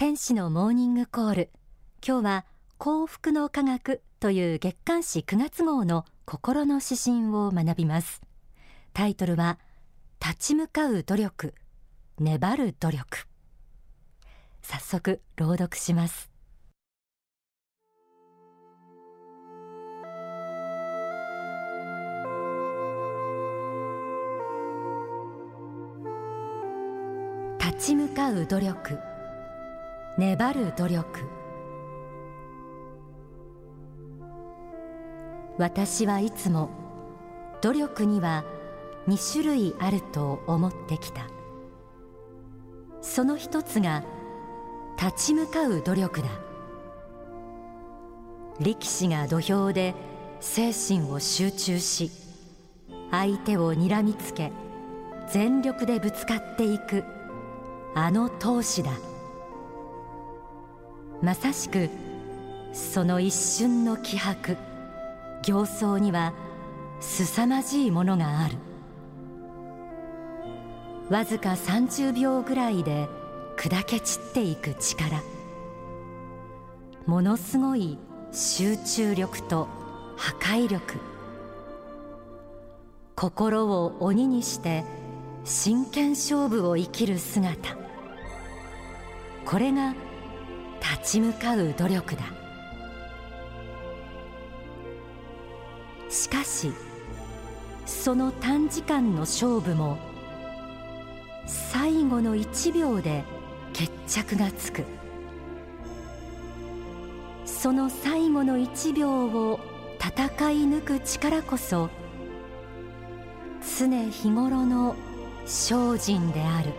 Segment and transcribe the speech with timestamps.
[0.00, 1.50] 天使のモーニングコール。
[2.02, 2.46] 今日は
[2.78, 8.22] 幸福の科学という月刊誌9月号の心の指針を学びます。
[8.94, 9.58] タイトルは
[10.18, 11.54] 立ち向かう努力
[12.18, 13.26] 粘る努力。
[14.62, 16.30] 早速朗読します。
[27.58, 29.09] 立ち向かう努力。
[30.20, 31.24] 粘る努力。
[35.56, 36.68] 私はいつも
[37.62, 38.44] 努力には
[39.08, 41.26] 2種類あると思ってきた。
[43.00, 44.04] その一つが
[45.00, 46.28] 立ち向かう努力だ。
[48.60, 49.94] 力士が土俵で
[50.40, 52.10] 精神を集中し
[53.10, 54.52] 相手をにらみつけ
[55.30, 57.04] 全力でぶつかっていく
[57.94, 58.90] あの闘志だ。
[61.22, 61.90] まさしく
[62.72, 64.56] その一瞬の気迫。
[65.42, 66.32] 形相には
[67.00, 68.56] 凄まじいものがある。
[71.10, 73.08] わずか30秒ぐらいで
[73.58, 75.20] 砕け散っていく力。
[77.06, 77.98] ものすごい
[78.32, 79.68] 集中力と
[80.16, 80.98] 破壊力。
[83.14, 84.84] 心を鬼にして
[85.44, 87.76] 真剣勝負を生きる姿。
[89.44, 89.94] これが
[90.80, 92.22] 立ち向かう努力だ。
[96.08, 96.72] しかし
[97.86, 99.98] その短時間の勝負も
[101.46, 103.24] 最後の1秒で
[103.72, 104.84] 決着がつく。
[107.44, 109.60] その最後の1秒を
[109.98, 111.90] 戦い抜く力こそ
[113.78, 114.96] 常日頃の
[115.44, 116.72] 精進である。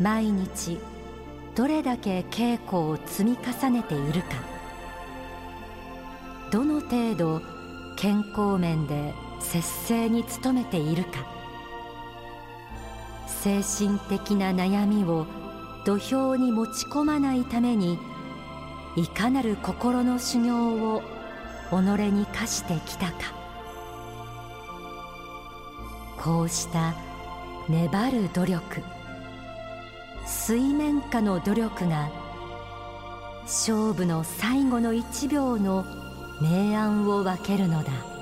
[0.00, 0.78] 毎日
[1.54, 4.28] どれだけ稽古を積み重ねているか。
[6.50, 7.42] どの程度
[7.96, 11.26] 健康面で節制に努めているか。
[13.26, 15.26] 精神的な悩みを
[15.84, 17.98] 土俵に持ち込まないために
[18.96, 21.02] いかなる心の修行を
[21.70, 23.32] 己に課してきたか。
[26.18, 26.94] こうした
[27.68, 28.93] 粘る努力。
[30.26, 32.10] 水面下の努力が
[33.42, 35.84] 勝負の最後の1秒の
[36.40, 38.13] 明暗を分けるのだ。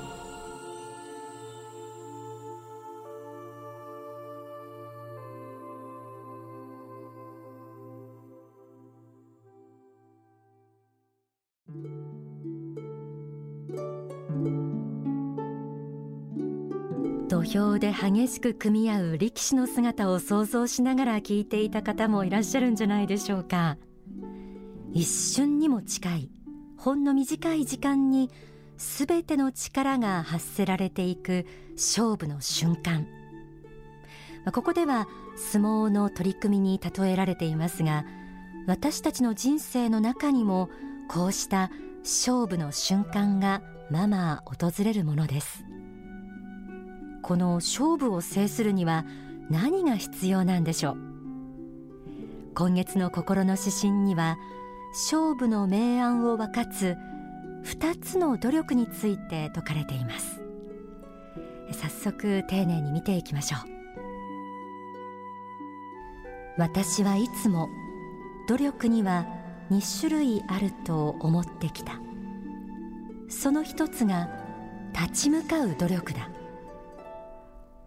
[17.52, 23.76] 土俵で激しく組み合う力士の姿を想像しながら聞いていた方もいらっしゃるんじゃないでしょうか。
[24.94, 26.30] 一瞬にも近い
[26.78, 28.30] ほんの短い時間に
[28.78, 33.06] 全ての力が発せられていく勝負の瞬間。
[34.50, 38.06] ここでは相撲の取り組みに例えられていますが
[38.66, 40.70] 私たちの人生の中にも
[41.06, 41.70] こうした
[42.00, 43.60] 勝負の瞬間が
[43.90, 45.66] まま訪れるものです。
[47.22, 49.06] この勝負を制するには
[49.48, 50.96] 何が必要なんでしょう？
[52.54, 54.36] 今月の心の指針には
[54.92, 56.96] 勝負の明暗を分かつ
[57.64, 60.40] 2つの努力について説かれています。
[61.72, 63.60] 早速丁寧に見ていきましょう。
[66.58, 67.68] 私はいつも
[68.48, 69.26] 努力には
[69.70, 72.00] 2種類あると思ってきた。
[73.28, 74.28] その一つが
[74.92, 76.28] 立ち向かう努力だ。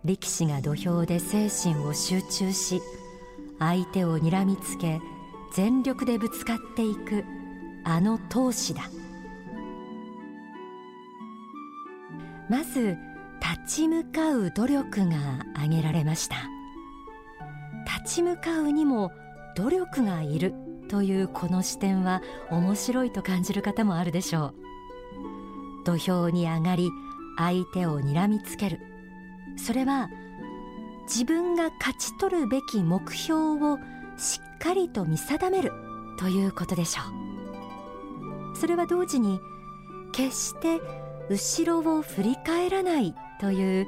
[0.05, 2.81] 力士が土俵で精神を集中し
[3.57, 5.01] 相手をにらみつけ
[5.53, 7.23] 全力でぶつかっていく
[7.83, 8.83] あの闘志だ。
[12.49, 12.97] まず
[13.65, 15.15] 立ち向かう努力が
[15.55, 16.35] 挙げられました。
[18.01, 19.11] 立ち向かうにも
[19.55, 20.53] 努力がいる
[20.89, 24.55] というこの視点は面白いと感じる方もあるでしょう。
[25.85, 26.91] 土俵に上がり
[27.37, 28.94] 相手をにらみつける。
[29.57, 30.09] それは
[31.03, 33.77] 自分が勝ち取るべき目標を
[34.17, 35.71] しっかりと見定める
[36.17, 37.01] ということでしょ
[38.53, 38.57] う。
[38.57, 39.39] それは同時に
[40.13, 40.79] 決して
[41.29, 43.87] 後ろを振り返らないという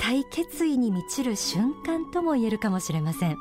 [0.00, 3.36] 固い決意に満ちる瞬間とも言えるかもしれません。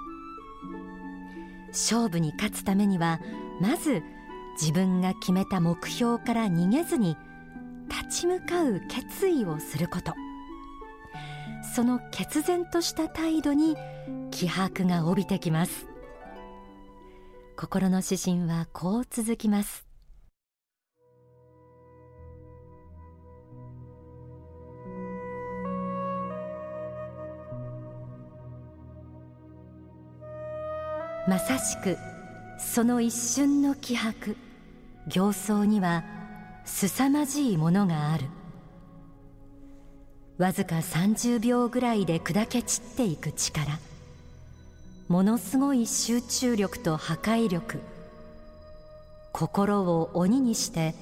[1.69, 3.19] 勝負に勝つためには
[3.59, 4.01] まず
[4.59, 7.17] 自分が決めた目標から逃げずに
[7.89, 10.13] 立ち向かう決意をすること。
[11.75, 13.75] その決然とした態度に
[14.31, 15.87] 気迫が帯びてきます。
[17.57, 19.85] 心の指針はこう続きます。
[31.27, 31.97] まさしく
[32.57, 34.37] その一瞬の気迫
[35.09, 36.05] 形相には
[36.63, 38.44] 凄まじいものがある。
[40.37, 43.79] わずか30秒ぐらいで砕け散っていく力。
[45.07, 47.79] ものすごい集中力と破壊力。
[49.31, 50.93] 心を鬼にして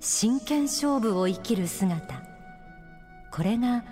[0.00, 2.22] 真剣勝負を生きる姿。
[3.32, 3.84] これが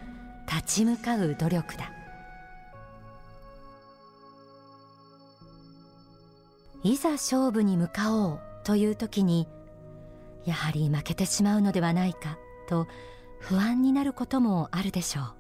[0.46, 1.90] 立ち向かう努力だ。
[6.84, 9.46] いざ勝負に向かおうという時に
[10.44, 12.36] やはり負けてしまうのではないか
[12.68, 12.88] と
[13.42, 15.34] 不安になることもあるでしょう。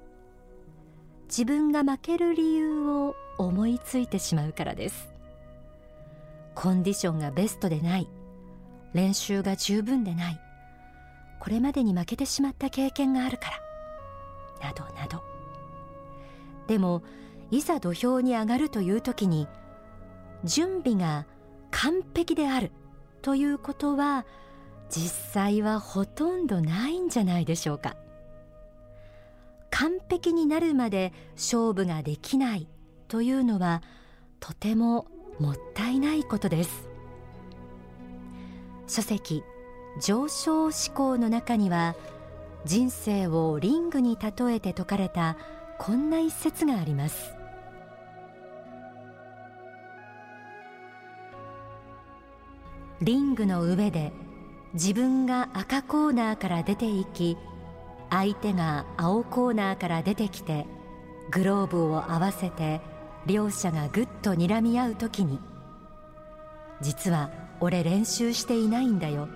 [1.26, 5.14] 自分が負ける理由を思いついてしまうからです。
[6.56, 8.08] コンディションがベストでない。
[8.92, 10.40] 練習が十分でない。
[11.40, 13.50] これまでに負けてしまった経験があるか
[14.60, 14.68] ら。
[14.68, 15.22] などなど。
[16.66, 17.02] でも
[17.52, 19.46] いざ土俵に上がるという時に
[20.44, 21.26] 準備が
[21.70, 22.72] 完璧である
[23.22, 24.26] ということは
[24.94, 27.96] 実際はほとんどないんじゃないでしょうか。
[29.70, 32.68] 完璧になるまで勝負ができない
[33.08, 33.82] というのは
[34.38, 35.06] とても
[35.40, 36.90] もったいないことです。
[38.86, 39.42] 書籍
[39.98, 41.96] 上昇志向の中には
[42.66, 45.38] 人生をリングに例えて説かれた
[45.78, 47.32] こんな一節があります。
[53.00, 54.12] リングの上で
[54.74, 57.36] 自分が赤コーナーから出ていき
[58.08, 60.66] 相手が青コーナーから出てきて
[61.30, 62.80] グローブを合わせて
[63.26, 65.40] 両者がぐっと睨み合う時に
[66.80, 67.30] 実は
[67.60, 69.28] 俺練習していないんだよ。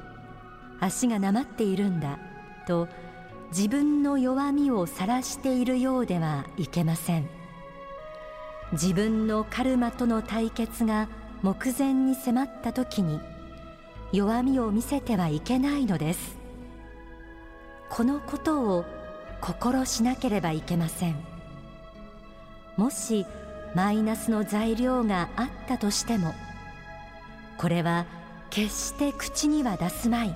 [0.80, 2.18] 足がなまっているんだ
[2.66, 2.88] と
[3.50, 7.28] 自分の弱みを晒しているようではいけません。
[8.72, 11.08] 自分のカルマとの対決が
[11.42, 13.20] 目前に迫った時に
[14.16, 16.38] 弱みを見せてはいけないのです。
[17.90, 18.86] このことを
[19.42, 21.16] 心しなければいけません。
[22.78, 23.26] もし
[23.74, 26.34] マイナスの材料があったとしても
[27.58, 28.06] これは
[28.48, 30.34] 決して口には出すまい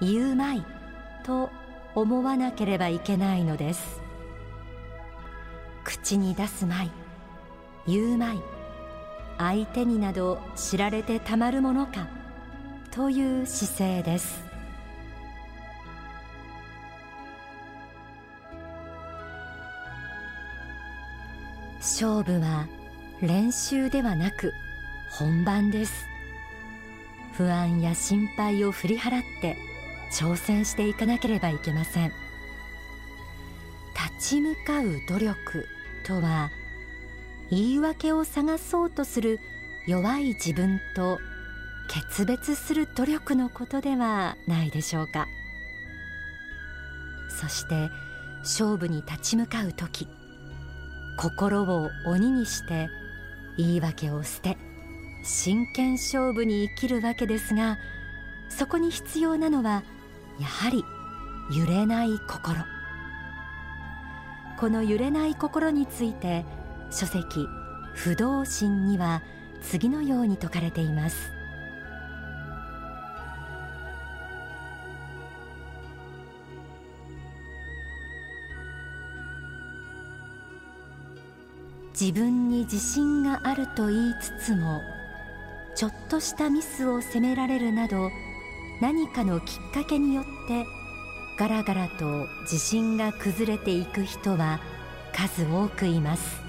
[0.00, 0.64] 言うまい
[1.24, 1.50] と
[1.94, 4.00] 思わなければいけないのです。
[5.84, 6.90] 口に出すまい
[7.86, 8.42] 言うまい
[9.38, 12.23] 相手になど知られてたまるものか
[12.94, 14.44] という姿勢です。
[21.78, 22.68] 勝負は
[23.20, 24.52] 練習ではなく
[25.10, 26.06] 本番です。
[27.32, 29.56] 不安や心配を振り払って
[30.12, 32.12] 挑戦していかなければいけません。
[34.18, 35.66] 立ち向かう努力
[36.06, 36.52] とは
[37.50, 39.40] 言い訳を探そうとする
[39.88, 41.18] 弱い自分と
[41.88, 45.26] 決別する努力のことではないでしょうか。
[47.28, 47.90] そして
[48.40, 50.06] 勝負に立ち向かう時
[51.16, 52.88] 心を鬼にして
[53.56, 54.56] 言い訳を捨て
[55.22, 57.78] 真剣勝負に生きるわけですが
[58.48, 59.82] そこに必要なのは
[60.38, 60.84] やはり
[61.56, 62.64] 揺れない心。
[64.58, 66.44] この揺れない心について
[66.90, 67.46] 書籍
[67.94, 69.22] 不動心には
[69.62, 71.32] 次のように説かれています。
[81.98, 84.82] 自分に自信があると言いつつも
[85.76, 88.10] ちょっとしたミスを責められるなど
[88.80, 90.66] 何かのきっかけによって
[91.38, 94.60] ガラガラと自信が崩れていく人は
[95.12, 96.42] 数多くいます。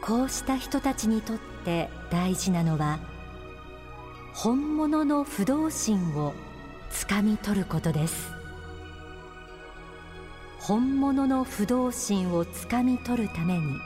[0.00, 2.98] こうした人たちにとって大事なのは
[4.32, 6.32] 本物の不動心を
[6.88, 8.39] つかみ取ることです。
[10.70, 13.80] 本物の不動心をつかみ取るために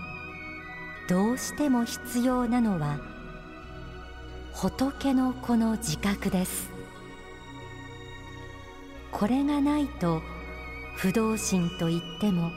[1.09, 2.99] どうしても必要なのは
[4.53, 6.69] 仏の子の自覚です。
[9.11, 10.21] これがないと
[10.99, 12.51] 不動心といっても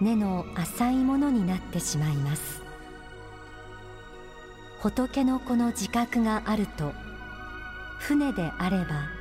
[0.00, 2.62] 根の浅いものになってしまいます。
[4.80, 6.94] 仏の子の自覚があると
[7.98, 9.15] 船であれば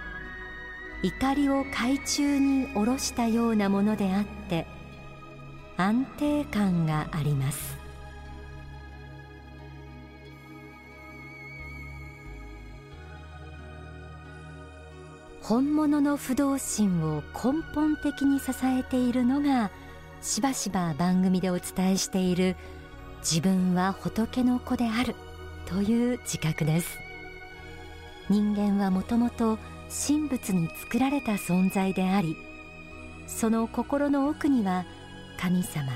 [1.05, 4.65] 怒りを海中に下ろしたようなものであって
[5.77, 7.77] 安定感があります。
[15.43, 19.69] 本物の不動心を根本的に支えているのが
[20.23, 22.55] しばしば番組でお伝えしている
[23.19, 25.15] 自分は仏の子である
[25.67, 26.97] という自覚です。
[28.27, 29.59] 人間はもともと
[29.89, 32.35] 神仏に作られた存在であり
[33.27, 34.85] その心の奥には
[35.37, 35.91] 神様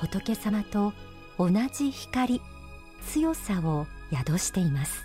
[0.00, 0.92] 仏様と
[1.38, 2.40] 同じ光
[3.06, 5.04] 強さを宿しています。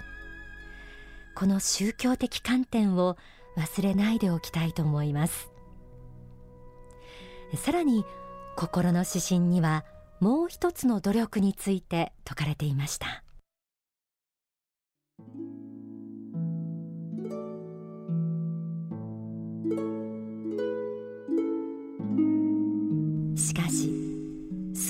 [1.36, 3.18] この宗教的観点を
[3.58, 5.52] 忘れないでおきたいと思います。
[7.56, 8.06] さらに
[8.56, 9.86] 心の指針には
[10.20, 13.24] もう一つの努力について説かれていました。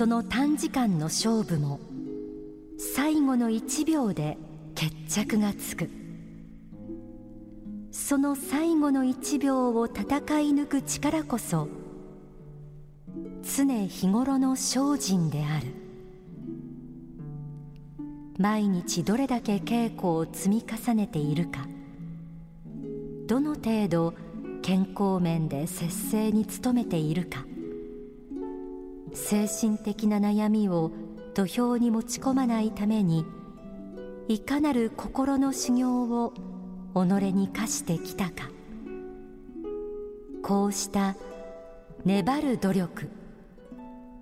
[0.02, 1.80] その短時間の勝負も
[2.96, 4.36] 最後の1秒で
[4.74, 5.92] 決着がつく。
[7.92, 10.10] その最後の1秒を戦い
[10.54, 11.68] 抜く力こそ
[13.44, 15.68] 常日頃の精進である。
[18.40, 21.68] 毎日どれだけ稽古を積み重ねているか
[23.28, 24.16] どの程度
[24.64, 27.51] 健康面で節制に努めているか。
[29.14, 30.92] 精神的な悩みを
[31.34, 33.26] 土俵に持ち込まないために
[34.28, 36.34] いかなる心の修行を
[36.94, 38.50] 己に課してきたか。
[40.44, 41.16] こうした
[42.04, 43.10] 粘る努力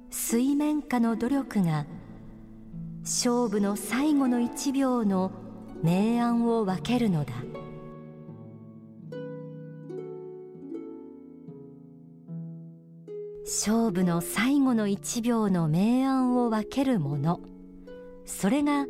[0.10, 1.86] 水面下の努力が
[3.02, 5.32] 勝負の最後の一秒の
[5.82, 7.34] 明暗を分けるのだ。
[13.62, 17.42] 勝負の最後の一秒の明暗を分けるもの。
[18.26, 18.86] それが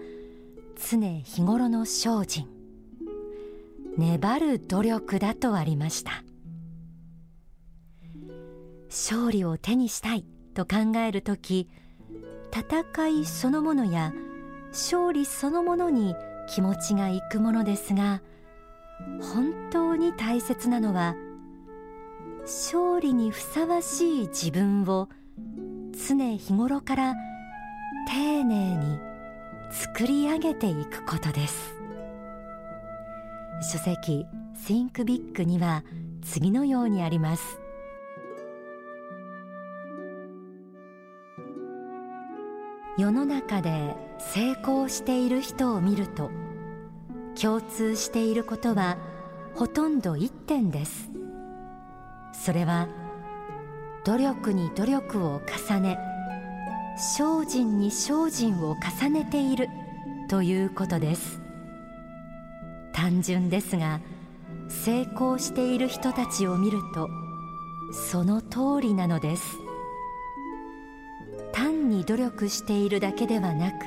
[0.75, 2.47] 常日頃の精進。
[3.97, 6.23] 粘る努力だとありました。
[8.89, 10.23] 勝利を手にしたい
[10.53, 11.67] と考える時
[12.53, 14.13] 戦いそのものや
[14.67, 16.15] 勝利そのものに
[16.47, 18.21] 気持ちがいくものですが
[19.19, 21.15] 本当に大切なのは
[22.41, 25.09] 勝利にふさわしい自分を
[25.91, 27.15] 常日頃から
[28.07, 28.99] 丁寧に
[29.71, 31.75] 作り上げていくことです。
[33.61, 34.25] 書籍
[34.65, 35.83] Think Big には
[36.21, 37.59] 次のようにあります。
[42.97, 46.31] 世の中で成功している人を見ると
[47.39, 48.97] 共通していることは
[49.55, 51.18] ほとんど一点です。
[52.43, 52.87] それは
[54.05, 55.97] 努力に努力を重ね
[56.97, 59.69] 精進に精進を重ねている
[60.29, 61.41] ということです。
[62.93, 64.01] 単純ですが
[64.67, 67.09] 成功している人たちを見ると
[68.11, 69.57] その通りなのです。
[71.53, 73.85] 単に努力しているだけではなく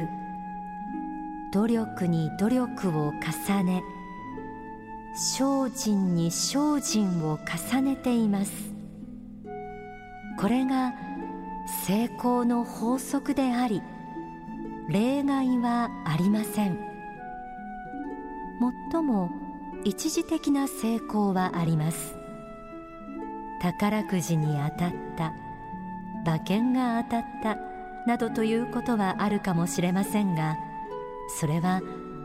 [1.52, 3.12] 努力に努力を
[3.46, 3.82] 重ね
[5.14, 7.38] 精進に精進を
[7.70, 8.72] 重ねています。
[10.38, 10.94] これが
[11.86, 13.82] 成功の法則であり
[14.88, 16.78] 例外はありません。
[18.92, 19.30] 最も
[19.84, 22.16] 一時的な成功はあります。
[23.60, 25.32] 宝くじに当たった
[26.24, 27.58] 馬券が当たった
[28.06, 30.56] などということはあるかもしれませんが
[31.38, 31.80] それは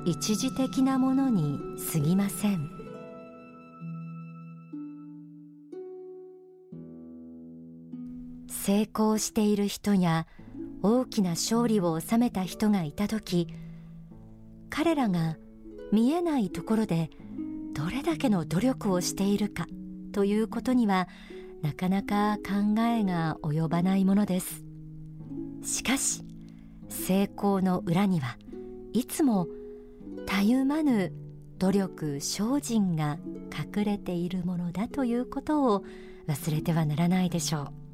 [0.05, 1.59] 一時的なものに
[1.93, 2.76] 過ぎません。
[8.67, 10.27] 成功している人や
[10.83, 13.47] 大きな勝利を収めた人がいた時
[14.69, 15.37] 彼らが
[15.93, 17.09] 見えないところで
[17.73, 19.67] どれだけの努力をしているか
[20.11, 21.07] ということには
[21.61, 24.65] なかなか考えが及ばないものです。
[25.63, 26.25] しかし
[26.89, 28.37] 成功の裏には
[28.91, 29.47] いつも
[30.25, 31.13] たゆまぬ
[31.57, 33.17] 努力精進が
[33.77, 35.85] 隠れているものだということを
[36.27, 37.86] 忘れてはならないでしょう。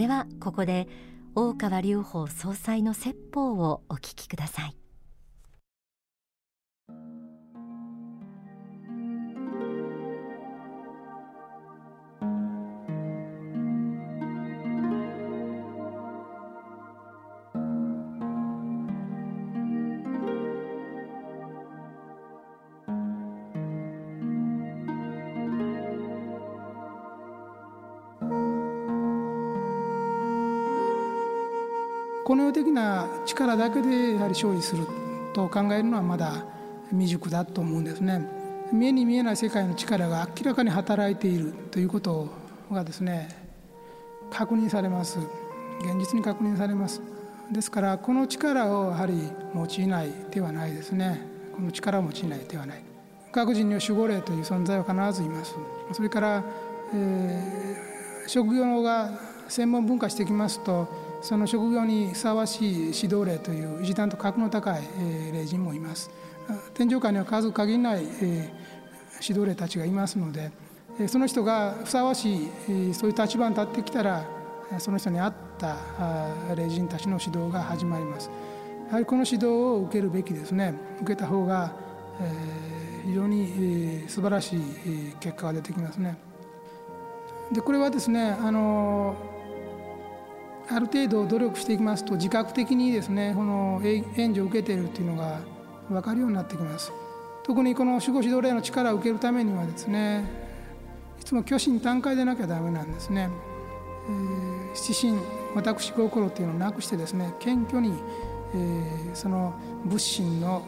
[0.00, 0.88] ではここで
[1.34, 4.74] 大川隆法総裁の説法をお聞きください。
[32.30, 34.86] この世的な力だけでやはり勝利する
[35.34, 36.44] と考えるのはまだ
[36.90, 38.24] 未熟だと思うんですね。
[38.72, 42.28] 目に見えない世界の力が明らかに働いているということ
[42.70, 43.28] がですね
[44.30, 45.18] 確認されます。
[45.80, 47.02] 現実に確認されます。
[47.50, 51.26] ですからこの力をやはり用いない手はないですね。
[51.52, 52.82] この力を用いない手はない。
[53.32, 55.56] 各人には守護霊という存在は必ずいます。
[55.90, 56.44] それから、
[56.94, 59.18] えー、職業が
[59.48, 66.10] 専門文化してきますとその職業にふさわしい指導霊という一段と格の高い、えー、霊人もいます。
[66.74, 70.50] 天上界には数限りない、指導霊たちがいますので
[71.06, 74.24] その人がふさわしいそういう立場に立ってきたら
[74.78, 75.76] その人に合った
[76.56, 78.30] 霊人たちの指導が始まります。
[78.88, 80.74] やはりこの指導を受けるべきですね。
[81.02, 81.72] 受けた方が、
[82.20, 84.60] えー、非常に、えー、素晴らしい
[85.20, 86.16] 結果が出てきますね。
[87.52, 89.14] でこれはですねあの
[90.72, 95.40] ある程度努力していきますと自覚的にですねこの援助を受けているというのが
[95.88, 96.92] 分かるようになってきます。
[97.42, 100.24] 特にこの守護指導霊の力を受けるためにはですね
[101.20, 103.28] いつも虚心坦懐でなきゃダメなんですね、
[104.08, 105.20] えー、七心
[105.54, 107.94] 私心っていうのをなくしてですね謙虚に、
[108.54, 110.62] えー、その仏心の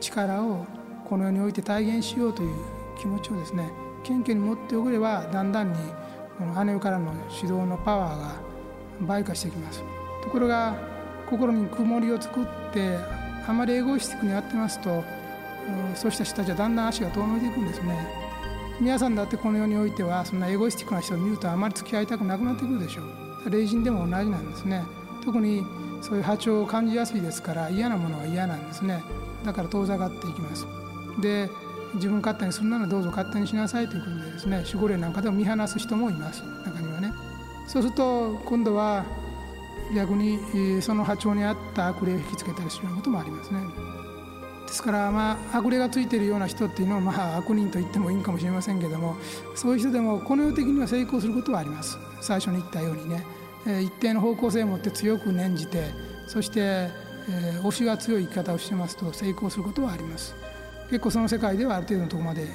[0.00, 0.64] 力を
[1.08, 2.54] この世において体現しようという
[2.98, 3.70] 気持ちをですね
[4.04, 5.78] 謙虚に持っておければだんだんに
[6.38, 8.47] この姉からの指導のパワーが
[9.00, 9.82] 倍化してきます。
[10.22, 10.76] ところが
[11.26, 12.98] 心に曇りを作って
[13.46, 15.04] あまりエゴイスティックにやってますと
[15.94, 18.08] そうした人たちはだんだん足が遠のいていくんですね。
[18.80, 23.02] 皆さんだってこの世においてはそんなエゴイスティックな人を見るとあまり付き合いたくなくなってくるでしょ
[23.46, 23.50] う。
[23.50, 24.84] 霊人でも同じなんですね。
[25.24, 25.64] 特に
[26.00, 29.02] そういう波長を感じやすいですから嫌なものは嫌なんですね。
[29.44, 30.66] だから遠ざかっていきます。
[31.20, 31.50] で
[31.94, 36.42] 自分勝手にするならどうぞ勝手にしなさいということでですね守護霊なんかでも見放す人もいます。
[36.64, 36.77] 中にはね
[37.68, 39.04] そうすると今度は
[39.94, 43.60] 逆にその波長に合った悪霊を引きつけたりするようなこともありますね。
[44.66, 49.16] ですからまあ悪霊がついているような人っていうのはまあ悪人と言ってもいいかもしれませんけども
[49.54, 51.98] そういう人でもこの世的には成功することはあります。
[52.20, 53.24] 最初に言ったようにね。
[53.66, 55.90] 一定の方向性を持って強く念じて
[56.26, 60.34] そして、えー、推しが強い生き方をしてますと成功することはあります。
[60.88, 62.46] 結構その世界ではある程度のところまで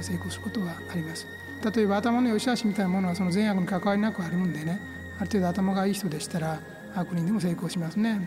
[0.00, 1.26] 成功することはあります。
[1.64, 4.80] 例えば頭の良し悪しみたいなものはその善悪に関わりなくあるんでね。
[5.18, 6.60] ある程度頭がいい人でしたら
[6.94, 8.20] 悪人でも成功しますね。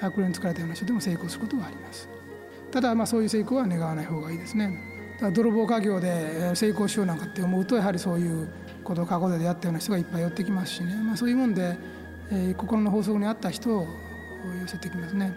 [0.00, 2.08] 悪霊に疲れたような人でも成功することはあります。
[2.70, 4.78] ただまあそういう成功は願わない方がいいですね。
[5.32, 8.48] 泥棒家業で成功しようなんかって思うとやはりそういう
[8.84, 11.78] ことを過去で出会ったような人がいっぱい寄ってきますしね、まあ、そういうもんで、
[12.30, 13.86] えー、心の法則に合った人を
[14.62, 15.34] 寄せてきますね。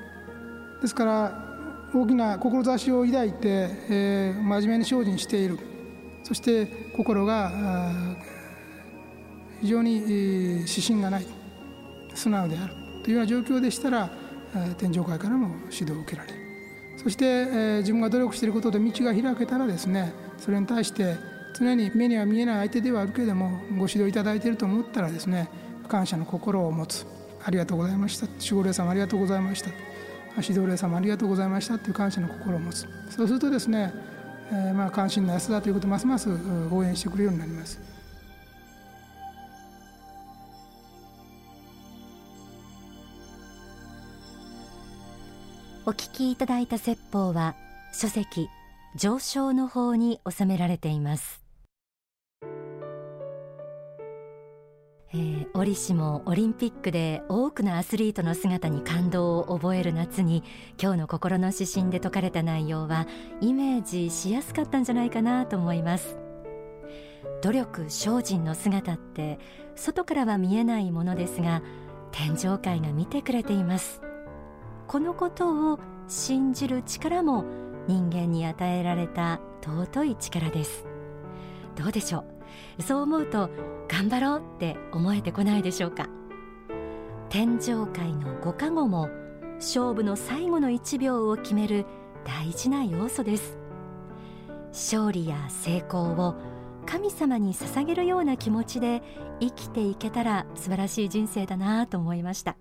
[0.81, 1.49] ですから
[1.93, 5.57] 大きな志を抱いて、えー、真面目に精進している。
[6.29, 7.51] そして心が
[9.61, 9.95] 非常に
[10.59, 11.25] 指針がない
[12.13, 14.11] 素直であるというような状況でしたら
[14.77, 16.35] 天上界からも指導を受けられる。
[16.97, 21.15] そして、自分が努力していることで道が開けたらですねそれに対して
[21.57, 25.49] 常に目には見えない相手ではあるけれどもご指導いただいていると思ったらですね
[25.87, 27.07] 感謝の心を持つ。
[27.43, 28.27] ありがとうございました。
[28.27, 29.71] 守護霊様ありがとうございました。
[30.37, 31.79] 指導霊様ありがとうございました。
[31.79, 32.85] という感謝の心を持つ。
[33.09, 33.91] そうするとですね
[34.51, 36.29] え、まあ関心の安田ということをますます
[36.71, 37.79] 応援してくれるようになります。
[45.85, 47.55] お聞きいただいた説法は
[47.93, 48.47] 書籍
[48.95, 51.41] 上昇の方に収められています
[55.59, 60.41] 折しもオリンピックで多くのアスリートの姿に感動を覚える夏に
[60.81, 63.07] 今日の心の指針で説かれた内容は
[63.41, 66.17] イメージしやすかったんじゃないかなと思います。
[67.41, 69.37] 努力精進の姿って
[69.75, 71.61] 外からは見えないものですが
[72.11, 74.01] 天上界が見てくれています。
[74.87, 77.43] このことを信じる力も
[77.85, 80.85] 人間に与えられた尊い力です。
[81.75, 82.38] どうでしょう？
[82.79, 83.49] そう思うと
[83.87, 86.07] 頑張ろうって思えてこないでしょうか。
[87.29, 89.09] 天上界のご加護も
[89.55, 91.85] 勝負の最後の1秒を決める
[92.23, 93.57] 大事な要素です。
[94.71, 96.35] 勝利や成功を
[96.85, 99.03] 神様に捧げるような気持ちで
[99.39, 102.57] 生きていけたら素晴らしい人生だなと思いました。